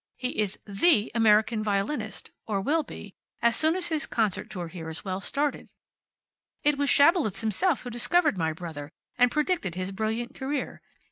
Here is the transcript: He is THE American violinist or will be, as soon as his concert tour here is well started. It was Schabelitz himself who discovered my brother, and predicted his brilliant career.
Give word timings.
He 0.17 0.39
is 0.39 0.57
THE 0.65 1.11
American 1.13 1.63
violinist 1.63 2.31
or 2.47 2.59
will 2.59 2.81
be, 2.81 3.13
as 3.39 3.55
soon 3.55 3.75
as 3.75 3.89
his 3.89 4.07
concert 4.07 4.49
tour 4.49 4.67
here 4.67 4.89
is 4.89 5.05
well 5.05 5.21
started. 5.21 5.69
It 6.63 6.79
was 6.79 6.89
Schabelitz 6.89 7.41
himself 7.41 7.83
who 7.83 7.91
discovered 7.91 8.35
my 8.35 8.51
brother, 8.51 8.89
and 9.19 9.29
predicted 9.29 9.75
his 9.75 9.91
brilliant 9.91 10.33
career. 10.33 10.81